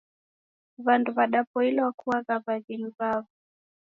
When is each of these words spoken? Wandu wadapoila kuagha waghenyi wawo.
Wandu 0.85 1.09
wadapoila 1.17 1.83
kuagha 1.99 2.35
waghenyi 2.45 2.89
wawo. 2.99 3.27